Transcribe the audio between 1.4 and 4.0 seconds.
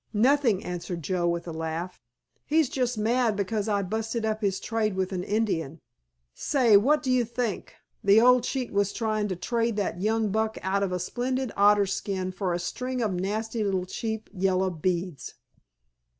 a laugh, "he's just mad because I